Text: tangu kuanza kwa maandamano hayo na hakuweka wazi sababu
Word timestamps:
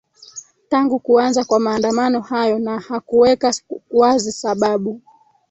tangu 0.69 0.99
kuanza 0.99 1.43
kwa 1.43 1.59
maandamano 1.59 2.21
hayo 2.21 2.59
na 2.59 2.79
hakuweka 2.79 3.53
wazi 3.91 4.31
sababu 4.31 5.01